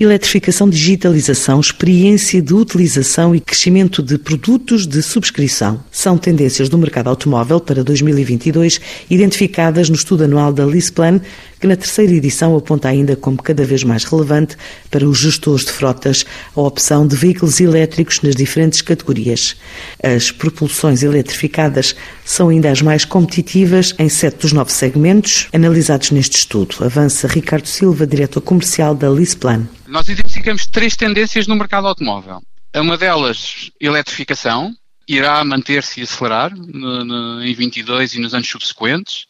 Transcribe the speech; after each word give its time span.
Eletrificação, 0.00 0.66
digitalização, 0.66 1.60
experiência 1.60 2.40
de 2.40 2.54
utilização 2.54 3.34
e 3.34 3.40
crescimento 3.40 4.02
de 4.02 4.16
produtos 4.16 4.86
de 4.86 5.02
subscrição 5.02 5.84
são 5.90 6.16
tendências 6.16 6.70
do 6.70 6.78
mercado 6.78 7.10
automóvel 7.10 7.60
para 7.60 7.84
2022, 7.84 8.80
identificadas 9.10 9.90
no 9.90 9.96
estudo 9.96 10.24
anual 10.24 10.54
da 10.54 10.64
Lisplan, 10.64 11.20
que 11.60 11.66
na 11.66 11.76
terceira 11.76 12.14
edição 12.14 12.56
aponta 12.56 12.88
ainda 12.88 13.14
como 13.14 13.42
cada 13.42 13.62
vez 13.62 13.84
mais 13.84 14.04
relevante 14.04 14.56
para 14.90 15.06
os 15.06 15.18
gestores 15.18 15.66
de 15.66 15.72
frotas 15.72 16.24
a 16.56 16.60
opção 16.62 17.06
de 17.06 17.14
veículos 17.14 17.60
elétricos 17.60 18.22
nas 18.22 18.34
diferentes 18.34 18.80
categorias. 18.80 19.54
As 20.02 20.30
propulsões 20.30 21.02
eletrificadas 21.02 21.94
são 22.30 22.48
ainda 22.48 22.70
as 22.70 22.80
mais 22.80 23.04
competitivas 23.04 23.92
em 23.98 24.08
sete 24.08 24.42
dos 24.42 24.52
nove 24.52 24.70
segmentos 24.70 25.48
analisados 25.52 26.12
neste 26.12 26.38
estudo. 26.38 26.76
Avança 26.84 27.26
Ricardo 27.26 27.66
Silva, 27.66 28.06
diretor 28.06 28.40
comercial 28.40 28.94
da 28.94 29.10
Lisplan. 29.10 29.68
Nós 29.88 30.08
identificamos 30.08 30.64
três 30.64 30.94
tendências 30.94 31.48
no 31.48 31.56
mercado 31.56 31.88
automóvel. 31.88 32.40
Uma 32.76 32.96
delas, 32.96 33.72
eletrificação, 33.80 34.72
irá 35.08 35.44
manter-se 35.44 35.98
e 35.98 36.02
acelerar 36.04 36.56
no, 36.56 37.04
no, 37.04 37.44
em 37.44 37.52
22 37.52 38.14
e 38.14 38.20
nos 38.20 38.32
anos 38.32 38.48
subsequentes. 38.48 39.26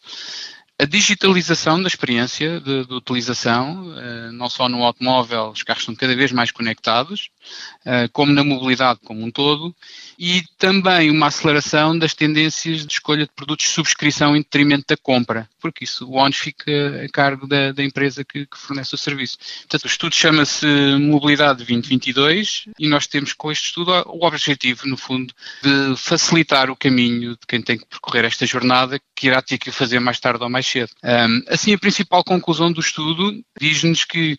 A 0.81 0.85
digitalização 0.85 1.79
da 1.79 1.87
experiência 1.87 2.59
de, 2.59 2.87
de 2.87 2.93
utilização, 2.95 3.93
eh, 3.99 4.31
não 4.31 4.49
só 4.49 4.67
no 4.67 4.83
automóvel, 4.83 5.49
os 5.49 5.61
carros 5.61 5.83
estão 5.83 5.93
cada 5.93 6.15
vez 6.15 6.31
mais 6.31 6.49
conectados, 6.49 7.29
eh, 7.85 8.07
como 8.07 8.33
na 8.33 8.43
mobilidade 8.43 8.99
como 9.05 9.23
um 9.23 9.29
todo, 9.29 9.75
e 10.17 10.43
também 10.57 11.11
uma 11.11 11.27
aceleração 11.27 11.95
das 11.95 12.15
tendências 12.15 12.83
de 12.83 12.93
escolha 12.93 13.27
de 13.27 13.31
produtos 13.31 13.67
de 13.67 13.71
subscrição 13.71 14.35
em 14.35 14.39
detrimento 14.39 14.85
da 14.87 14.97
compra, 14.97 15.47
porque 15.61 15.83
isso, 15.83 16.05
o 16.05 16.15
ONS 16.15 16.37
fica 16.37 17.05
a 17.05 17.09
cargo 17.09 17.47
da, 17.47 17.71
da 17.71 17.83
empresa 17.83 18.23
que, 18.25 18.45
que, 18.45 18.57
fornece 18.57 18.95
o 18.95 18.97
serviço. 18.97 19.37
Portanto, 19.37 19.83
o 19.83 19.87
estudo 19.87 20.15
chama-se 20.15 20.65
Mobilidade 20.99 21.59
2022 21.59 22.65
e 22.79 22.89
nós 22.89 23.07
temos 23.07 23.33
com 23.33 23.51
este 23.51 23.67
estudo 23.67 23.91
o 24.07 24.25
objetivo, 24.25 24.87
no 24.87 24.97
fundo, 24.97 25.33
de 25.61 25.95
facilitar 25.95 26.69
o 26.69 26.75
caminho 26.75 27.31
de 27.31 27.47
quem 27.47 27.61
tem 27.61 27.77
que 27.77 27.85
percorrer 27.85 28.25
esta 28.25 28.45
jornada, 28.45 28.99
que 29.15 29.27
irá 29.27 29.41
ter 29.41 29.57
que 29.57 29.71
fazer 29.71 29.99
mais 29.99 30.19
tarde 30.19 30.43
ou 30.43 30.49
mais 30.49 30.65
cedo. 30.65 30.91
Um, 31.03 31.43
assim, 31.47 31.73
a 31.73 31.77
principal 31.77 32.23
conclusão 32.23 32.71
do 32.71 32.79
estudo 32.79 33.39
diz-nos 33.59 34.03
que 34.03 34.37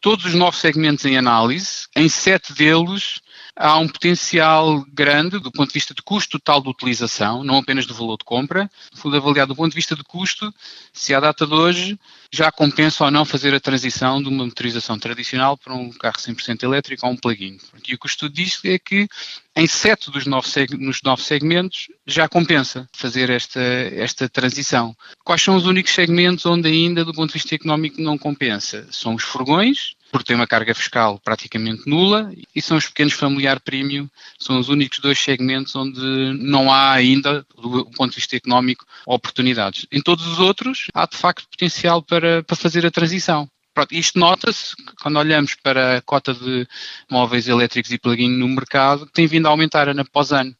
todos 0.00 0.24
os 0.24 0.34
nove 0.34 0.56
segmentos 0.56 1.04
em 1.04 1.16
análise, 1.16 1.86
em 1.96 2.08
sete 2.08 2.52
deles 2.52 3.20
há 3.56 3.78
um 3.78 3.88
potencial 3.88 4.84
grande 4.92 5.38
do 5.38 5.50
ponto 5.50 5.68
de 5.68 5.74
vista 5.74 5.94
de 5.94 6.02
custo 6.02 6.38
total 6.38 6.60
de 6.60 6.68
utilização, 6.68 7.42
não 7.42 7.56
apenas 7.56 7.86
do 7.86 7.94
valor 7.94 8.18
de 8.18 8.24
compra. 8.24 8.70
Foi 8.94 9.16
avaliado 9.16 9.54
do 9.54 9.56
ponto 9.56 9.70
de 9.70 9.76
vista 9.76 9.96
de 9.96 10.04
custo, 10.04 10.52
se 10.92 11.14
à 11.14 11.20
data 11.20 11.46
de 11.46 11.54
hoje 11.54 11.98
já 12.30 12.52
compensa 12.52 13.04
ou 13.04 13.10
não 13.10 13.24
fazer 13.24 13.54
a 13.54 13.60
transição 13.60 14.22
de 14.22 14.28
uma 14.28 14.44
motorização 14.44 14.98
tradicional 14.98 15.56
para 15.56 15.74
um 15.74 15.90
carro 15.90 16.16
100% 16.16 16.62
elétrico 16.64 17.06
ou 17.06 17.12
um 17.12 17.16
plug-in. 17.16 17.58
E 17.86 17.94
o 17.94 17.98
que 17.98 18.06
o 18.06 18.08
estudo 18.08 18.34
diz 18.34 18.60
é 18.64 18.78
que 18.78 19.08
em 19.54 19.66
sete 19.66 20.10
dos 20.10 20.26
nove, 20.26 20.48
nos 20.78 21.00
nove 21.02 21.22
segmentos 21.22 21.88
já 22.06 22.28
compensa 22.28 22.86
fazer 22.92 23.30
esta, 23.30 23.60
esta 23.60 24.28
transição. 24.28 24.94
Quais 25.24 25.40
são 25.40 25.56
os 25.56 25.64
únicos 25.64 25.94
segmentos 25.94 26.44
onde 26.44 26.68
ainda, 26.68 27.04
do 27.04 27.14
ponto 27.14 27.28
de 27.28 27.34
vista 27.34 27.54
económico, 27.54 28.02
não 28.02 28.18
compensa? 28.18 28.86
São 28.90 29.14
os 29.14 29.22
furgões, 29.22 29.94
porque 30.16 30.28
tem 30.28 30.36
uma 30.36 30.46
carga 30.46 30.74
fiscal 30.74 31.20
praticamente 31.22 31.82
nula, 31.86 32.32
e 32.54 32.62
são 32.62 32.76
os 32.76 32.86
pequenos 32.86 33.12
familiar 33.12 33.60
premium, 33.60 34.08
são 34.38 34.58
os 34.58 34.70
únicos 34.70 34.98
dois 34.98 35.18
segmentos 35.18 35.76
onde 35.76 36.00
não 36.40 36.72
há 36.72 36.92
ainda, 36.92 37.44
do 37.54 37.84
ponto 37.90 38.10
de 38.10 38.16
vista 38.16 38.34
económico, 38.34 38.86
oportunidades. 39.06 39.86
Em 39.92 40.00
todos 40.00 40.26
os 40.26 40.38
outros, 40.38 40.86
há 40.94 41.06
de 41.06 41.16
facto 41.16 41.46
potencial 41.50 42.02
para, 42.02 42.42
para 42.42 42.56
fazer 42.56 42.86
a 42.86 42.90
transição. 42.90 43.46
Pronto, 43.74 43.92
isto 43.92 44.18
nota-se 44.18 44.74
quando 45.02 45.18
olhamos 45.18 45.54
para 45.54 45.98
a 45.98 46.00
cota 46.00 46.32
de 46.32 46.66
móveis 47.10 47.46
elétricos 47.46 47.92
e 47.92 47.98
plug-in 47.98 48.30
no 48.30 48.48
mercado, 48.48 49.04
que 49.04 49.12
tem 49.12 49.26
vindo 49.26 49.46
a 49.46 49.50
aumentar 49.50 49.86
ano 49.86 50.00
após 50.00 50.32
ano. 50.32 50.56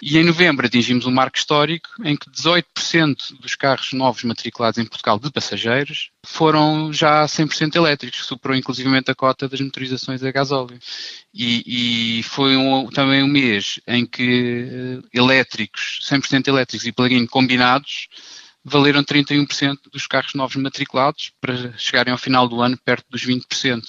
E 0.00 0.16
em 0.16 0.24
novembro 0.24 0.66
atingimos 0.66 1.06
um 1.06 1.10
marco 1.10 1.36
histórico 1.36 1.88
em 2.04 2.16
que 2.16 2.30
18% 2.30 3.40
dos 3.40 3.54
carros 3.54 3.92
novos 3.92 4.22
matriculados 4.24 4.78
em 4.78 4.84
Portugal 4.84 5.18
de 5.18 5.30
passageiros 5.30 6.10
foram 6.24 6.92
já 6.92 7.24
100% 7.24 7.74
elétricos, 7.74 8.24
superou 8.24 8.56
inclusivamente 8.56 9.10
a 9.10 9.14
cota 9.14 9.48
das 9.48 9.60
motorizações 9.60 10.22
a 10.22 10.30
gasóleo. 10.30 10.78
E, 11.34 12.18
e 12.18 12.22
foi 12.22 12.56
um, 12.56 12.88
também 12.88 13.22
um 13.22 13.28
mês 13.28 13.80
em 13.86 14.06
que 14.06 15.00
uh, 15.02 15.08
elétricos, 15.12 16.00
100% 16.02 16.48
elétricos 16.48 16.86
e 16.86 16.92
plug-in 16.92 17.26
combinados, 17.26 18.08
valeram 18.64 19.02
31% 19.02 19.76
dos 19.90 20.06
carros 20.06 20.34
novos 20.34 20.56
matriculados 20.56 21.32
para 21.40 21.72
chegarem 21.76 22.12
ao 22.12 22.18
final 22.18 22.48
do 22.48 22.60
ano 22.60 22.78
perto 22.84 23.06
dos 23.08 23.24
20%. 23.24 23.82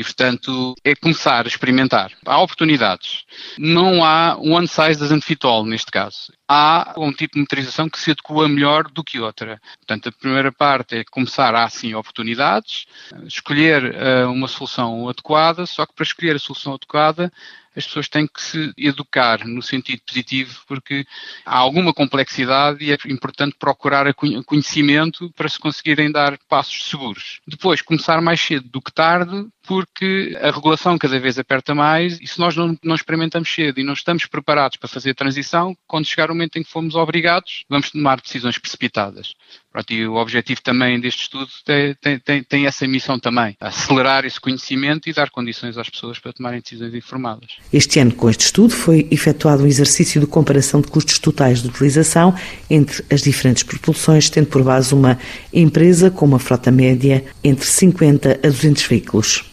E, 0.00 0.02
portanto, 0.02 0.74
é 0.82 0.94
começar 0.94 1.44
a 1.44 1.48
experimentar. 1.48 2.10
Há 2.24 2.40
oportunidades. 2.40 3.24
Não 3.58 4.02
há 4.02 4.34
one 4.38 4.66
size 4.66 4.98
doesn't 4.98 5.22
fit 5.22 5.44
all 5.44 5.62
neste 5.62 5.90
caso. 5.90 6.32
Há 6.48 6.94
um 6.96 7.12
tipo 7.12 7.34
de 7.34 7.40
motorização 7.40 7.86
que 7.86 8.00
se 8.00 8.10
adequa 8.10 8.48
melhor 8.48 8.84
do 8.84 9.04
que 9.04 9.20
outra. 9.20 9.60
Portanto, 9.76 10.08
a 10.08 10.12
primeira 10.12 10.50
parte 10.50 10.96
é 10.96 11.04
começar, 11.04 11.54
há 11.54 11.68
sim 11.68 11.92
oportunidades, 11.92 12.86
escolher 13.26 13.94
uh, 13.94 14.32
uma 14.32 14.48
solução 14.48 15.06
adequada, 15.06 15.66
só 15.66 15.84
que 15.84 15.92
para 15.92 16.04
escolher 16.04 16.36
a 16.36 16.38
solução 16.38 16.72
adequada 16.72 17.30
as 17.76 17.86
pessoas 17.86 18.08
têm 18.08 18.26
que 18.26 18.42
se 18.42 18.72
educar 18.76 19.46
no 19.46 19.62
sentido 19.62 20.02
positivo, 20.06 20.60
porque 20.66 21.06
há 21.44 21.56
alguma 21.56 21.92
complexidade 21.92 22.84
e 22.84 22.92
é 22.92 22.98
importante 23.06 23.56
procurar 23.58 24.12
conhecimento 24.44 25.30
para 25.36 25.48
se 25.48 25.58
conseguirem 25.58 26.10
dar 26.10 26.38
passos 26.48 26.84
seguros. 26.88 27.40
Depois, 27.46 27.80
começar 27.80 28.20
mais 28.20 28.40
cedo 28.40 28.68
do 28.68 28.82
que 28.82 28.92
tarde, 28.92 29.46
porque 29.70 30.36
a 30.42 30.50
regulação 30.50 30.98
cada 30.98 31.20
vez 31.20 31.38
aperta 31.38 31.76
mais 31.76 32.20
e 32.20 32.26
se 32.26 32.40
nós 32.40 32.56
não, 32.56 32.76
não 32.82 32.96
experimentamos 32.96 33.54
cedo 33.54 33.78
e 33.78 33.84
não 33.84 33.92
estamos 33.92 34.26
preparados 34.26 34.76
para 34.76 34.88
fazer 34.88 35.10
a 35.10 35.14
transição, 35.14 35.76
quando 35.86 36.06
chegar 36.06 36.28
o 36.28 36.34
momento 36.34 36.56
em 36.56 36.64
que 36.64 36.68
fomos 36.68 36.96
obrigados, 36.96 37.62
vamos 37.68 37.88
tomar 37.92 38.20
decisões 38.20 38.58
precipitadas. 38.58 39.32
Pronto, 39.70 39.92
e 39.92 40.04
o 40.08 40.16
objetivo 40.16 40.60
também 40.60 40.98
deste 40.98 41.22
estudo 41.22 41.46
tem, 41.64 41.94
tem, 42.18 42.42
tem, 42.42 42.66
essa 42.66 42.84
missão 42.88 43.16
também, 43.16 43.56
acelerar 43.60 44.24
esse 44.24 44.40
conhecimento 44.40 45.08
e 45.08 45.12
dar 45.12 45.30
condições 45.30 45.78
às 45.78 45.88
pessoas 45.88 46.18
para 46.18 46.32
tomarem 46.32 46.60
decisões 46.60 46.92
informadas. 46.92 47.50
Este 47.72 48.00
ano, 48.00 48.12
com 48.12 48.28
este 48.28 48.46
estudo, 48.46 48.74
foi 48.74 49.06
efetuado 49.08 49.62
um 49.62 49.68
exercício 49.68 50.20
de 50.20 50.26
comparação 50.26 50.80
de 50.80 50.88
custos 50.88 51.20
totais 51.20 51.62
de 51.62 51.68
utilização 51.68 52.34
entre 52.68 53.04
as 53.08 53.22
diferentes 53.22 53.62
propulsões, 53.62 54.28
tendo 54.28 54.48
por 54.48 54.64
base 54.64 54.92
uma 54.92 55.16
empresa 55.54 56.10
com 56.10 56.26
uma 56.26 56.40
frota 56.40 56.72
média 56.72 57.24
entre 57.44 57.64
50 57.64 58.40
a 58.42 58.48
200 58.48 58.82
veículos. 58.82 59.48